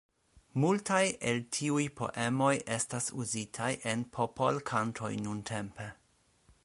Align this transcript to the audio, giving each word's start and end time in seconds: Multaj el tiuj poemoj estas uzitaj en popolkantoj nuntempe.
Multaj 0.61 1.01
el 1.31 1.41
tiuj 1.57 1.83
poemoj 1.99 2.53
estas 2.77 3.11
uzitaj 3.25 3.71
en 3.93 4.03
popolkantoj 4.17 5.11
nuntempe. 5.29 5.89